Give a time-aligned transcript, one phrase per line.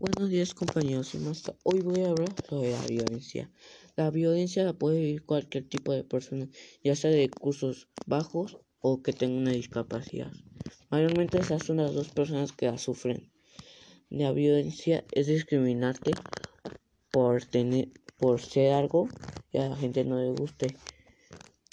[0.00, 1.56] Buenos días compañeros y maestra.
[1.64, 3.50] Hoy voy a hablar sobre la violencia.
[3.96, 6.48] La violencia la puede vivir cualquier tipo de persona,
[6.84, 10.30] ya sea de cursos bajos o que tenga una discapacidad.
[10.88, 13.32] Mayormente esas son las dos personas que la sufren.
[14.08, 16.12] La violencia es discriminarte
[17.10, 17.88] por tener,
[18.18, 19.08] por ser algo
[19.50, 20.76] que a la gente no le guste.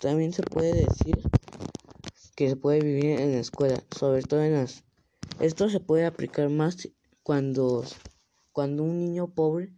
[0.02, 1.16] También se puede decir
[2.36, 4.84] que se puede vivir en la escuela, sobre todo en las.
[5.40, 6.90] Esto se puede aplicar más
[7.22, 7.84] cuando
[8.56, 9.76] cuando un niño pobre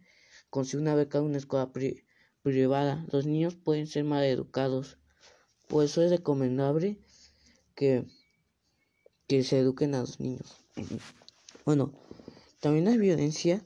[0.50, 1.72] consigue una beca en una escuela
[2.42, 4.98] privada, los niños pueden ser mal educados.
[5.66, 6.96] Por eso es recomendable
[7.74, 8.06] que,
[9.26, 10.64] que se eduquen a los niños.
[11.64, 11.92] Bueno,
[12.60, 13.64] también la violencia,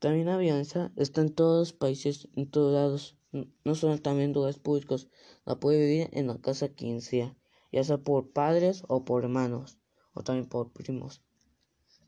[0.00, 3.16] también la violencia está en todos los países, en todos lados,
[3.62, 5.08] no solo también lugares públicos,
[5.44, 7.36] la puede vivir en la casa quien sea,
[7.70, 9.78] ya sea por padres o por hermanos,
[10.12, 11.22] o también por primos.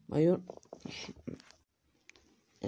[0.08, 0.42] Mayor,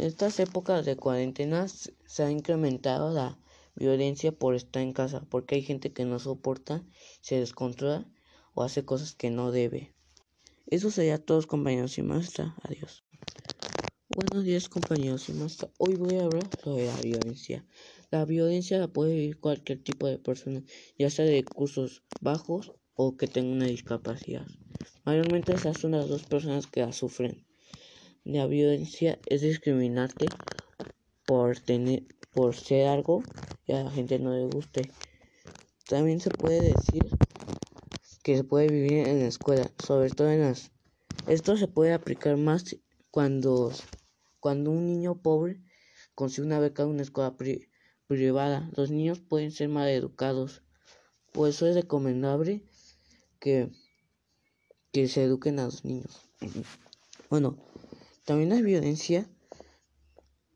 [0.01, 3.39] en estas épocas de cuarentena se ha incrementado la
[3.77, 6.83] violencia por estar en casa, porque hay gente que no soporta,
[7.21, 8.11] se descontrola
[8.55, 9.95] o hace cosas que no debe.
[10.69, 12.57] Eso sería todo compañeros y maestra.
[12.63, 13.05] Adiós.
[14.09, 15.69] Buenos días compañeros y maestra.
[15.77, 17.67] Hoy voy a hablar sobre la violencia.
[18.11, 20.65] La violencia la puede vivir cualquier tipo de persona,
[20.99, 24.47] ya sea de cursos bajos o que tenga una discapacidad.
[25.05, 27.50] Mayormente esas son las dos personas que la sufren.
[28.25, 30.27] La violencia es discriminarte
[31.25, 33.23] por tener, por ser algo
[33.65, 34.91] que a la gente no le guste.
[35.89, 37.03] También se puede decir
[38.23, 40.71] que se puede vivir en la escuela, sobre todo en las.
[41.29, 42.77] Esto se puede aplicar más
[43.11, 43.73] cuando,
[44.39, 45.63] cuando un niño pobre
[46.15, 47.35] consigue una beca en una escuela
[48.07, 48.71] privada.
[48.77, 50.63] Los niños pueden ser mal educados.
[51.33, 52.65] Por eso es recomendable
[53.39, 53.71] que,
[54.93, 56.21] que se eduquen a los niños.
[57.31, 57.57] Bueno,
[58.25, 59.29] también la violencia,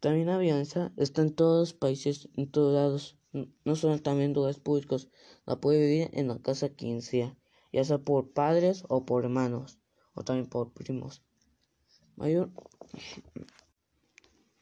[0.01, 3.19] también la violencia está en todos los países, en todos lados,
[3.65, 5.09] no solo también lugares públicos,
[5.47, 7.36] la puede vivir en la casa quien sea,
[7.73, 9.79] ya sea por padres o por hermanos,
[10.14, 11.23] o también por primos.
[12.17, 12.52] Mayor,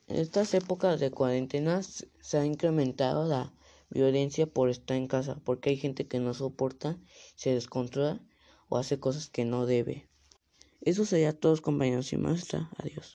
[0.06, 3.54] en estas épocas de cuarentena se ha incrementado la
[3.90, 6.98] violencia por estar en casa, porque hay gente que no soporta,
[7.34, 8.24] se descontrola
[8.68, 10.11] o hace cosas que no debe.
[10.82, 12.70] Eso sería todo compañeros y maestra.
[12.78, 13.08] Adiós.